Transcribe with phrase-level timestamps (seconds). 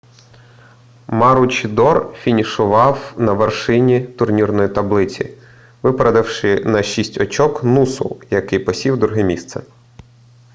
[1.07, 5.37] маручідор фінішував на вершині турнірної таблиці
[5.81, 9.61] випередивши на шість очок нусу який посів друге місце